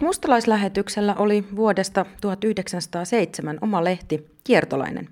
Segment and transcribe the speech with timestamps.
[0.00, 5.08] Mustalaislähetyksellä oli vuodesta 1907 oma lehti Kiertolainen.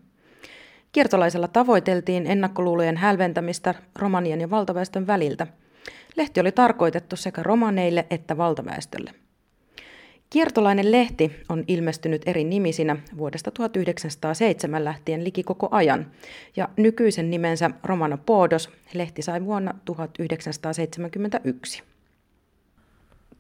[0.93, 5.47] Kiertolaisella tavoiteltiin ennakkoluulojen hälventämistä romanien ja valtaväestön väliltä.
[6.17, 9.11] Lehti oli tarkoitettu sekä romaneille että valtaväestölle.
[10.31, 16.07] Kiertolainen lehti on ilmestynyt eri nimisinä vuodesta 1907 lähtien liki koko ajan,
[16.57, 21.83] ja nykyisen nimensä Romano Podos lehti sai vuonna 1971.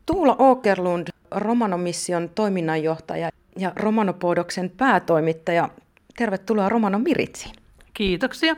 [0.06, 5.68] Tuula Åkerlund, Romanomission toiminnanjohtaja ja Romanopodoksen päätoimittaja.
[6.16, 7.54] Tervetuloa Romano Miritsiin.
[7.94, 8.56] Kiitoksia.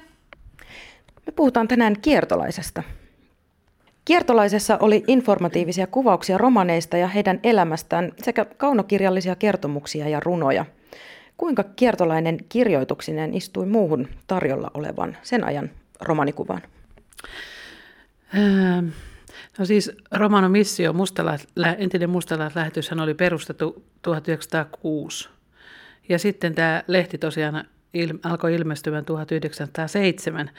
[1.27, 2.83] Me puhutaan tänään kiertolaisesta.
[4.05, 10.65] Kiertolaisessa oli informatiivisia kuvauksia romaneista ja heidän elämästään sekä kaunokirjallisia kertomuksia ja runoja.
[11.37, 16.63] Kuinka kiertolainen kirjoituksinen istui muuhun tarjolla olevan sen ajan romanikuvaan?
[18.35, 18.89] Ähm,
[19.59, 25.29] no siis Romano Missio, mustalais, entinen mustalaislähetyshän oli perustettu 1906.
[26.09, 30.51] Ja sitten tämä lehti tosiaan il, alkoi ilmestymään 1907.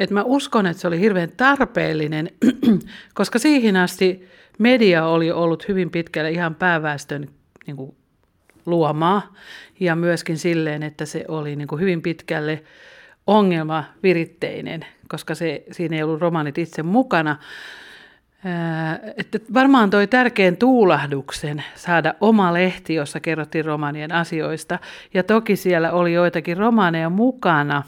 [0.00, 2.30] Et mä uskon, että se oli hirveän tarpeellinen,
[3.14, 7.28] koska siihen asti media oli ollut hyvin pitkälle ihan pääväestön
[7.66, 7.96] niin kuin,
[8.66, 9.34] luomaa
[9.80, 12.62] ja myöskin silleen, että se oli niin kuin, hyvin pitkälle
[13.26, 17.36] ongelmaviritteinen, koska se, siinä ei ollut romanit itse mukana.
[19.16, 24.78] Että varmaan toi tärkeän tuulahduksen saada oma lehti, jossa kerrottiin romanien asioista.
[25.14, 27.82] Ja toki siellä oli joitakin romaneja mukana,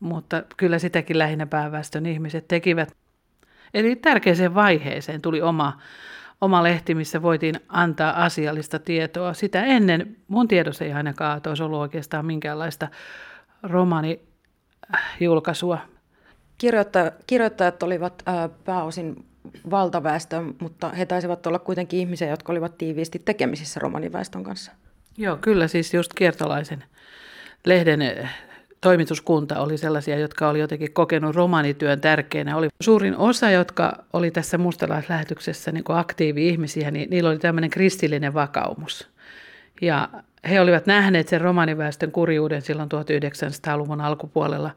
[0.00, 2.96] mutta kyllä sitäkin lähinnä pääväestön ihmiset tekivät.
[3.74, 5.78] Eli tärkeäseen vaiheeseen tuli oma,
[6.40, 9.34] oma lehti, missä voitiin antaa asiallista tietoa.
[9.34, 12.88] Sitä ennen mun tiedossa ei ainakaan olisi ollut oikeastaan minkäänlaista
[13.62, 15.78] romanijulkaisua
[16.62, 19.24] kirjoittajat, kirjoittajat olivat ää, pääosin
[19.70, 24.72] valtaväestö, mutta he taisivat olla kuitenkin ihmisiä, jotka olivat tiiviisti tekemisissä romaniväestön kanssa.
[25.18, 26.84] Joo, kyllä siis just kiertolaisen
[27.64, 28.28] lehden
[28.80, 32.56] toimituskunta oli sellaisia, jotka oli jotenkin kokenut romanityön tärkeänä.
[32.56, 39.08] Oli suurin osa, jotka oli tässä mustalaislähetyksessä niin aktiivi-ihmisiä, niin niillä oli tämmöinen kristillinen vakaumus.
[39.80, 40.08] Ja
[40.50, 44.70] he olivat nähneet sen romaniväestön kurjuuden silloin 1900-luvun alkupuolella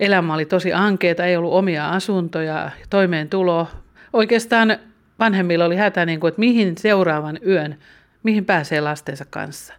[0.00, 3.68] elämä oli tosi ankeeta, ei ollut omia asuntoja, toimeentulo.
[4.12, 4.76] Oikeastaan
[5.18, 7.78] vanhemmilla oli hätä, niin kuin, että mihin seuraavan yön,
[8.22, 9.74] mihin pääsee lastensa kanssa.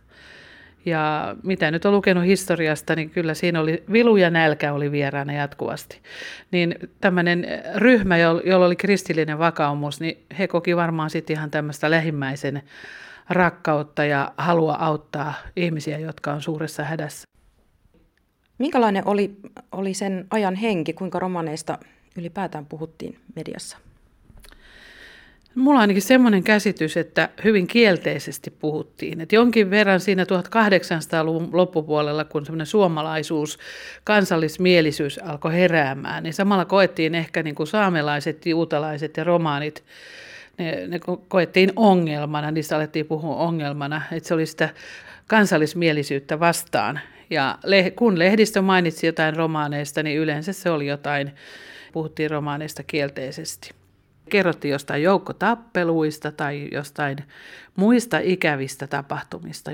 [0.85, 5.33] Ja mitä nyt on lukenut historiasta, niin kyllä siinä oli vilu ja nälkä oli vieraana
[5.33, 6.01] jatkuvasti.
[6.51, 12.61] Niin tämmöinen ryhmä, jolla oli kristillinen vakaumus, niin he koki varmaan sitten ihan tämmöistä lähimmäisen
[13.29, 17.27] rakkautta ja halua auttaa ihmisiä, jotka on suuressa hädässä.
[18.57, 19.38] Minkälainen oli,
[19.72, 21.78] oli sen ajan henki, kuinka romaneista
[22.18, 23.78] ylipäätään puhuttiin mediassa?
[25.56, 29.22] Mulla on ainakin semmoinen käsitys, että hyvin kielteisesti puhuttiin.
[29.22, 33.59] Että jonkin verran siinä 1800-luvun loppupuolella, kun semmoinen suomalaisuus,
[34.03, 39.84] kansallismielisyys alkoi heräämään, niin samalla koettiin ehkä niin kuin saamelaiset, juutalaiset ja romaanit,
[40.57, 44.69] ne, ne koettiin ongelmana, niistä alettiin puhua ongelmana, että se oli sitä
[45.28, 47.00] kansallismielisyyttä vastaan.
[47.29, 47.57] Ja
[47.95, 51.31] kun lehdistö mainitsi jotain romaaneista, niin yleensä se oli jotain,
[51.94, 53.69] puhuttiin romaaneista kielteisesti.
[54.29, 57.17] Kerrottiin jostain joukkotappeluista tai jostain
[57.75, 59.71] muista ikävistä tapahtumista,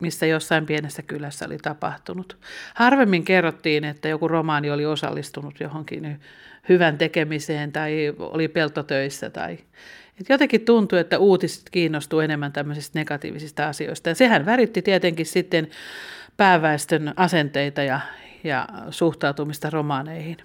[0.00, 2.36] missä jossain pienessä kylässä oli tapahtunut.
[2.74, 6.20] Harvemmin kerrottiin, että joku romaani oli osallistunut johonkin
[6.68, 9.30] hyvän tekemiseen tai oli peltotöissä.
[9.30, 9.58] Tai...
[10.20, 14.08] Et jotenkin tuntui, että uutiset kiinnostuu enemmän tämmöisistä negatiivisista asioista.
[14.08, 15.68] Ja sehän väritti tietenkin sitten
[16.36, 18.00] pääväestön asenteita ja,
[18.44, 20.36] ja suhtautumista romaaneihin.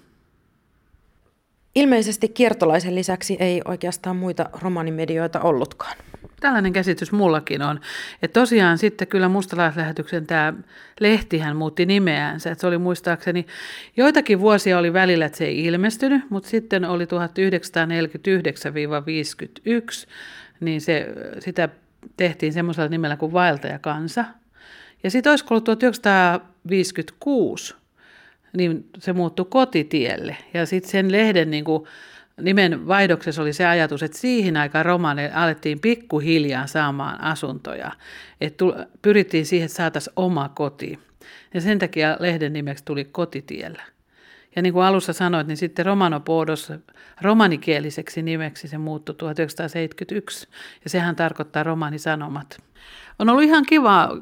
[1.74, 5.96] Ilmeisesti kiertolaisen lisäksi ei oikeastaan muita romaanimedioita ollutkaan.
[6.40, 7.80] Tällainen käsitys mullakin on.
[8.22, 10.52] Että tosiaan sitten kyllä mustalaislähetyksen tämä
[11.00, 12.50] lehtihän muutti nimeänsä.
[12.50, 13.46] Että se oli muistaakseni,
[13.96, 17.08] joitakin vuosia oli välillä, että se ei ilmestynyt, mutta sitten oli 1949-51,
[20.60, 21.08] niin se,
[21.38, 21.68] sitä
[22.16, 24.24] tehtiin semmoisella nimellä kuin Vaeltaja kansa–
[25.04, 27.74] ja sitten olisiko ollut 1956,
[28.56, 30.36] niin se muuttui kotitielle.
[30.54, 31.84] Ja sitten sen lehden niin kuin,
[32.40, 37.92] nimen vaihdoksessa oli se ajatus, että siihen aikaan romaneille alettiin pikkuhiljaa saamaan asuntoja.
[38.40, 38.64] Että
[39.02, 40.98] pyrittiin siihen, että saataisiin oma koti.
[41.54, 43.82] Ja sen takia lehden nimeksi tuli kotitiellä.
[44.56, 46.72] Ja niin kuin alussa sanoit, niin sitten Romanopodos
[47.20, 50.48] romanikieliseksi nimeksi se muuttui 1971.
[50.84, 52.62] Ja sehän tarkoittaa romanisanomat.
[53.18, 54.18] On ollut ihan kiva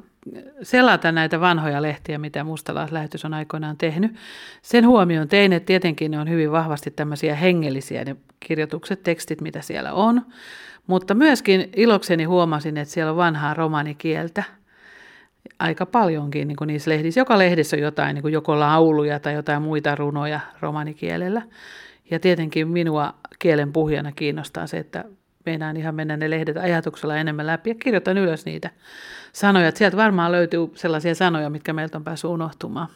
[0.63, 4.15] selata näitä vanhoja lehtiä, mitä mustalaislähetys on aikoinaan tehnyt.
[4.63, 9.61] Sen huomioon tein, että tietenkin ne on hyvin vahvasti tämmöisiä hengellisiä ne kirjoitukset, tekstit, mitä
[9.61, 10.23] siellä on.
[10.87, 14.43] Mutta myöskin ilokseni huomasin, että siellä on vanhaa romanikieltä
[15.59, 17.21] aika paljonkin niin kuin niissä lehdissä.
[17.21, 21.43] Joka lehdessä on jotain, niin kuin joko lauluja tai jotain muita runoja romanikielellä.
[22.11, 25.05] Ja tietenkin minua kielen puhujana kiinnostaa se, että
[25.47, 28.71] meinaan ihan mennä ne lehdet ajatuksella enemmän läpi ja kirjoitan ylös niitä
[29.33, 29.71] sanoja.
[29.75, 32.89] Sieltä varmaan löytyy sellaisia sanoja, mitkä meiltä on päässyt unohtumaan.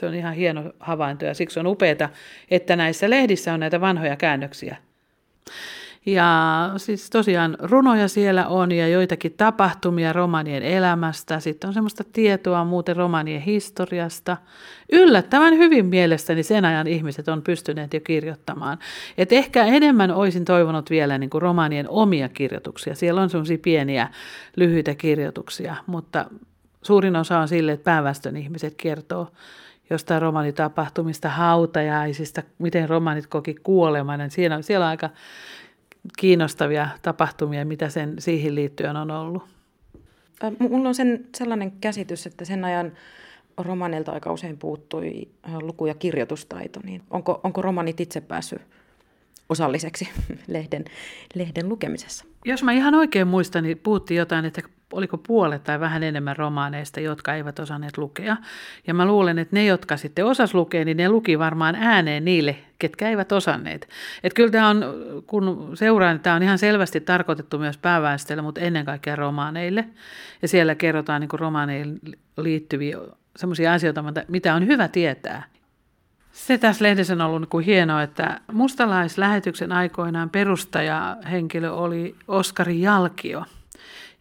[0.00, 2.08] Se on ihan hieno havainto ja siksi on upeaa,
[2.50, 4.76] että näissä lehdissä on näitä vanhoja käännöksiä.
[6.06, 11.40] Ja siis tosiaan runoja siellä on ja joitakin tapahtumia romanien elämästä.
[11.40, 14.36] Sitten on semmoista tietoa muuten romanien historiasta.
[14.92, 18.78] Yllättävän hyvin mielestäni sen ajan ihmiset on pystyneet jo kirjoittamaan.
[19.18, 22.94] Et ehkä enemmän olisin toivonut vielä niin kuin romanien omia kirjoituksia.
[22.94, 24.08] Siellä on semmoisia pieniä
[24.56, 26.24] lyhyitä kirjoituksia, mutta
[26.82, 29.30] suurin osa on sille, että pääväestön ihmiset kertoo
[29.90, 34.30] jostain romanitapahtumista, hautajaisista, miten romanit koki kuoleman.
[34.30, 35.10] Siellä, siellä on aika
[36.18, 39.42] kiinnostavia tapahtumia, mitä sen siihen liittyen on ollut?
[40.58, 42.92] Mulla on sen, sellainen käsitys, että sen ajan
[43.58, 45.28] romaneilta aika usein puuttui
[45.60, 46.80] luku- ja kirjoitustaito.
[46.84, 48.62] Niin onko, onko romanit itse päässyt
[49.48, 50.08] osalliseksi
[50.46, 50.84] lehden,
[51.34, 52.24] lehden lukemisessa?
[52.44, 54.62] Jos mä ihan oikein muistan, niin puhuttiin jotain, että
[54.92, 58.36] oliko puolet tai vähän enemmän romaaneista, jotka eivät osanneet lukea.
[58.86, 62.56] Ja mä luulen, että ne, jotka sitten osas lukea, niin ne luki varmaan ääneen niille,
[62.78, 63.88] ketkä eivät osanneet.
[64.22, 64.84] Et kyllä tämä on,
[65.26, 69.84] kun seuraan, niin tämä on ihan selvästi tarkoitettu myös pääväestölle, mutta ennen kaikkea romaaneille.
[70.42, 72.00] Ja siellä kerrotaan niin romaaneihin
[72.36, 72.98] liittyviä
[73.36, 75.44] sellaisia asioita, mitä on hyvä tietää.
[76.32, 83.44] Se tässä lehdessä on ollut niin hienoa, että mustalaislähetyksen aikoinaan perustajahenkilö oli Oskari Jalkio–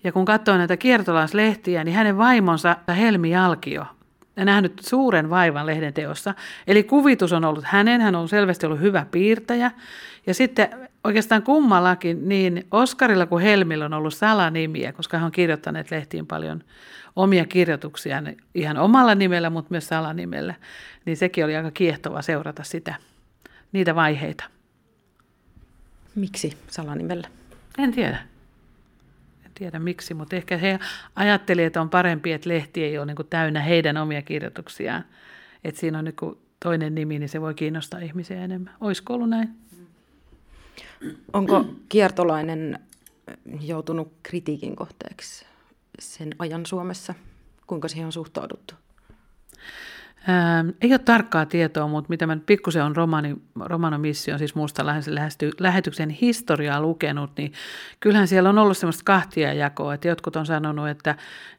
[0.06, 3.86] ja kun katsoo näitä kiertolaislehtiä, niin hänen vaimonsa Helmi Jalkio
[4.36, 6.34] ja nähnyt suuren vaivan lehden teossa.
[6.68, 9.72] Eli kuvitus on ollut hänen, hän on selvästi ollut hyvä piirtäjä.
[10.28, 10.70] Ja sitten
[11.04, 16.64] oikeastaan kummallakin, niin Oskarilla kuin Helmillä on ollut salanimiä, koska hän on kirjoittaneet lehtiin paljon
[17.16, 18.24] omia kirjoituksia
[18.56, 20.54] ihan omalla nimellä, mutta myös salanimellä.
[21.06, 22.96] Niin sekin oli aika kiehtova seurata sitä,
[23.72, 24.44] niitä vaiheita.
[26.16, 27.28] Miksi salanimellä?
[27.78, 28.35] En tiedä
[29.56, 30.80] tiedä miksi, mutta ehkä he
[31.16, 35.06] ajattelivat, että on parempi, että lehti ei ole niin kuin täynnä heidän omia kirjoituksiaan.
[35.64, 38.74] Että siinä on niin toinen nimi, niin se voi kiinnostaa ihmisiä enemmän.
[38.82, 39.50] Olisiko ollut näin?
[41.34, 42.80] Onko kiertolainen
[43.62, 45.46] joutunut kritiikin kohteeksi
[46.00, 47.14] sen ajan Suomessa?
[47.68, 48.76] Kuinka siihen on suhtauduttu?
[50.30, 54.86] Ähm, ei ole tarkkaa tietoa, mutta mitä mä pikkusen on romani, Romano-mission, siis muusta
[55.60, 57.54] lähetyksen historiaa lukenut, niin
[58.00, 61.16] kyllähän siellä on ollut semmoista kahtia jakoa, että jotkut on sanonut, että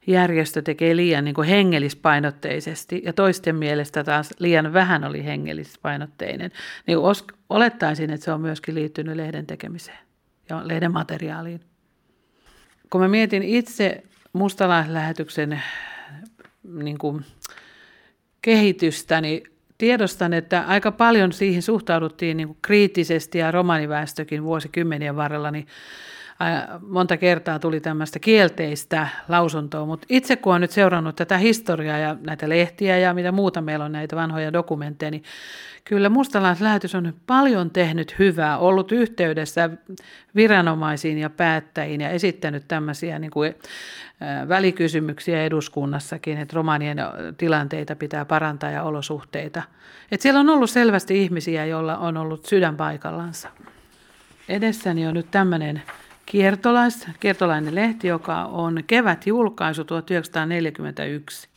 [0.06, 6.50] järjestö tekee liian niin kuin hengellispainotteisesti ja toisten mielestä taas liian vähän oli hengellispainotteinen.
[6.86, 6.98] Niin
[7.48, 9.98] olettaisin, että se on myöskin liittynyt lehden tekemiseen
[10.48, 11.60] ja lehden materiaaliin.
[12.90, 14.02] Kun mä mietin itse
[14.32, 15.62] mustalaislähetyksen
[16.62, 17.24] niin kuin,
[18.46, 19.42] kehitystä, niin
[19.78, 25.66] tiedostan, että aika paljon siihen suhtauduttiin niin kuin kriittisesti ja romaniväestökin vuosikymmenien varrella, niin
[26.88, 32.16] monta kertaa tuli tämmöistä kielteistä lausuntoa, mutta itse kun olen nyt seurannut tätä historiaa ja
[32.26, 35.22] näitä lehtiä ja mitä muuta meillä on näitä vanhoja dokumentteja, niin
[35.84, 39.70] kyllä mustalaislähetys on paljon tehnyt hyvää, ollut yhteydessä
[40.34, 43.54] viranomaisiin ja päättäjiin ja esittänyt tämmöisiä niin kuin
[44.48, 46.98] välikysymyksiä eduskunnassakin, että romanien
[47.38, 49.62] tilanteita pitää parantaa ja olosuhteita.
[50.12, 53.48] Että siellä on ollut selvästi ihmisiä, joilla on ollut sydän paikallansa.
[54.48, 55.82] Edessäni on nyt tämmöinen
[56.26, 61.48] kiertolais, kiertolainen lehti, joka on kevätjulkaisu 1941.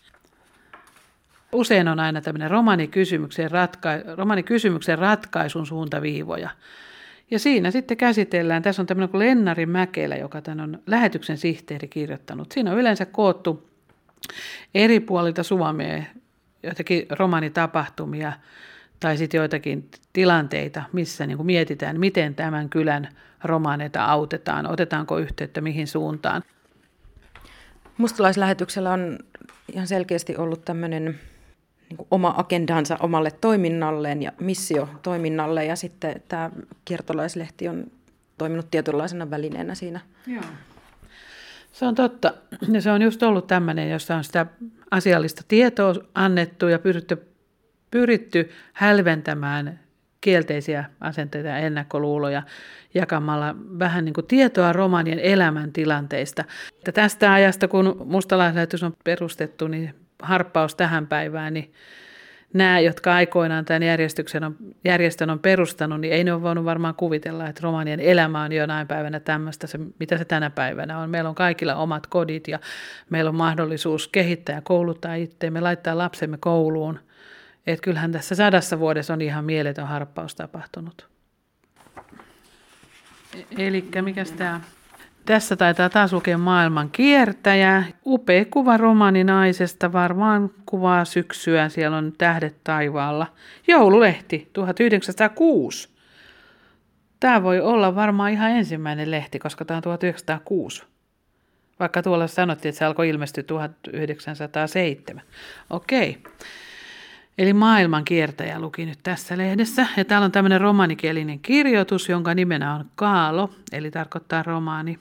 [1.52, 6.50] Usein on aina tämmöinen romanikysymyksen, ratka- romanikysymyksen ratkaisun suuntaviivoja.
[7.32, 11.88] Ja siinä sitten käsitellään, tässä on tämmöinen kuin Lennari Mäkelä, joka tämän on lähetyksen sihteeri
[11.88, 12.52] kirjoittanut.
[12.52, 13.70] Siinä on yleensä koottu
[14.76, 16.04] eri puolilta Suomea
[16.64, 18.34] joitakin romanitapahtumia
[19.00, 23.10] tai sitten joitakin tilanteita, missä niin kuin mietitään, miten tämän kylän
[23.44, 26.44] romaneita autetaan, otetaanko yhteyttä mihin suuntaan.
[27.98, 29.20] Mustalaislähetyksellä on
[29.74, 31.20] ihan selkeästi ollut tämmöinen
[31.90, 36.52] niin oma agendansa omalle toiminnalleen ja missio toiminnalle ja sitten tämä
[36.86, 37.92] kiertolaislehti on
[38.38, 40.00] toiminut tietynlaisena välineenä siinä.
[40.28, 40.44] Joo.
[41.72, 42.34] Se on totta.
[42.72, 44.46] Ja se on just ollut tämmöinen, jossa on sitä
[44.92, 47.28] asiallista tietoa annettu ja pyritty,
[47.92, 49.80] pyritty hälventämään
[50.22, 52.44] kielteisiä asenteita ja ennakkoluuloja
[52.94, 56.44] jakamalla vähän niin kuin tietoa romanien elämäntilanteista.
[56.86, 61.74] Ja tästä ajasta, kun mustalaislähetys on perustettu, niin harppaus tähän päivään, niin
[62.54, 66.96] nämä, jotka aikoinaan tämän järjestyksen on, järjestön on perustanut, niin ei ne ole voinut varmaan
[66.96, 71.10] kuvitella, että romanien elämä on jonain päivänä tämmöistä, se, mitä se tänä päivänä on.
[71.10, 72.60] Meillä on kaikilla omat kodit ja
[73.10, 77.00] meillä on mahdollisuus kehittää ja kouluttaa itseämme, laittaa lapsemme kouluun.
[77.74, 81.10] Että kyllähän tässä sadassa vuodessa on ihan mieletön harppaus tapahtunut.
[83.36, 84.62] E- Eli mikä tämä
[85.26, 87.84] tässä taitaa taas lukea maailman kiertäjä.
[88.06, 91.70] Upea kuva romaninaisesta, varmaan kuvaa syksyä.
[91.70, 93.28] Siellä on tähdet taivaalla.
[93.68, 95.90] Joululehti 1906.
[97.20, 100.84] Tämä voi olla varmaan ihan ensimmäinen lehti, koska tämä on 1906.
[101.80, 105.24] Vaikka tuolla sanottiin, että se alkoi ilmestyä 1907.
[105.70, 106.10] Okei.
[106.10, 106.32] Okay.
[107.40, 109.88] Eli maailman kiertäjä luki nyt tässä lehdessä.
[109.98, 115.00] Ja täällä on tämmöinen romanikielinen kirjoitus, jonka nimenä on Kaalo, eli tarkoittaa romaani.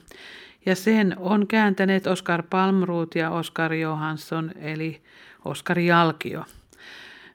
[0.67, 5.03] Ja sen on kääntäneet Oskar Palmruut ja Oskar Johansson, eli
[5.45, 6.45] Oskar Jalkio.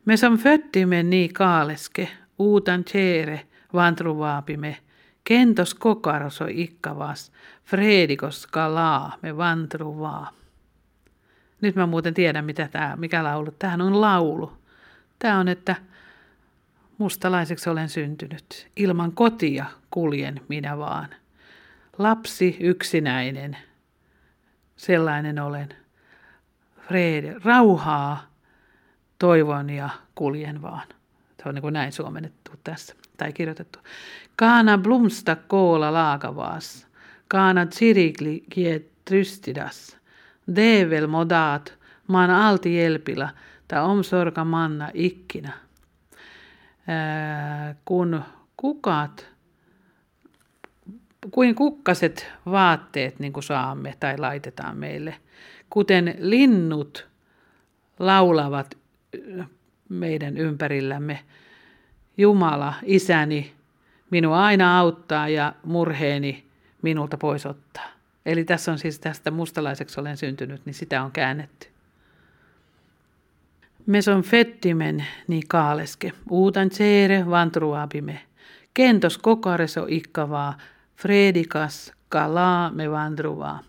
[0.06, 2.08] Me som föttimme ni kaaleske,
[2.40, 3.42] uutan tjere,
[3.74, 4.78] vantruvaapime,
[5.24, 7.32] kentos kokarso ikkavas,
[7.66, 10.32] fredikos kalaa, me vantruvaa.
[11.62, 13.52] Nyt mä muuten tiedän, mitä tämä, mikä laulu.
[13.60, 14.63] Tämähän on laulu.
[15.24, 15.76] Tämä on, että
[16.98, 18.68] mustalaiseksi olen syntynyt.
[18.76, 21.10] Ilman kotia kuljen minä vaan.
[21.98, 23.58] Lapsi yksinäinen,
[24.76, 25.70] sellainen olen.
[26.88, 28.28] Fred, rauhaa
[29.20, 30.88] toivon ja kuljen vaan.
[31.44, 33.80] Se on niin kuin näin suomennettu tässä, tai kirjoitettu.
[34.36, 36.88] Kaana blomsta koola laakavaas.
[37.28, 39.98] Kaana tsirikli kiet trystidas.
[40.56, 41.74] Devel modaat,
[42.08, 43.30] maan alti jelpila–
[43.68, 45.54] tai omsorga manna ikkinä.
[47.86, 48.24] kun
[48.58, 49.28] kukat,
[51.32, 55.16] kuin kukkaset vaatteet niin kuin saamme tai laitetaan meille,
[55.70, 57.08] kuten linnut
[58.00, 58.78] laulavat
[59.90, 61.20] meidän ympärillämme.
[62.18, 63.54] Jumala, isäni,
[64.10, 66.46] minua aina auttaa ja murheeni
[66.82, 67.88] minulta pois ottaa.
[68.26, 71.73] Eli tässä on siis tästä mustalaiseksi olen syntynyt, niin sitä on käännetty.
[73.86, 78.22] Me som fettimen ni kaaleske, uutan tseere vantruapime.
[78.74, 80.58] Kentos kokareso ikkavaa,
[80.96, 83.60] fredikas kalaa me vandruvaa.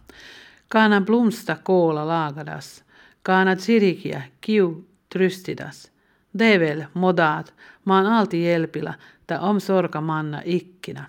[0.68, 2.84] Kana blomsta koola laagadas,
[3.22, 5.92] kana tsirikia kiu trystidas.
[6.38, 7.54] Devel modaat,
[7.84, 8.94] maan alti jelpila,
[9.26, 11.04] ta om sorka manna ikkinä.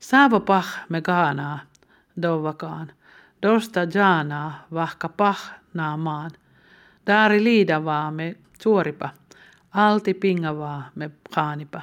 [0.00, 1.58] Saavo pah me kaanaa,
[2.22, 2.92] dovakaan.
[3.42, 6.30] Dosta jaanaa, vahka pah naamaan.
[7.06, 9.08] Daari liidavaa me suoripa,
[9.72, 11.82] alti pingavaa me kaanipa.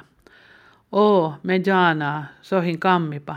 [0.92, 3.36] Oo me jaanaa sohin kammipa,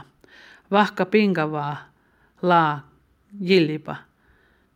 [0.71, 1.77] vahka pingavaa
[2.41, 2.87] laa
[3.47, 3.95] jillipa.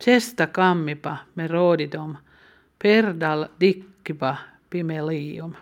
[0.03, 2.15] Chesta kammipa me roodidom,
[2.83, 4.35] perdal dikkipa
[4.69, 5.53] pimelium.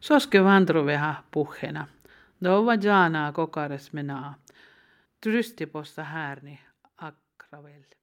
[0.00, 1.86] Soske vandruveha puhena,
[2.44, 4.34] dova jaanaa kokares menaa.
[5.20, 6.60] Trystiposta härni
[6.96, 7.99] akravel.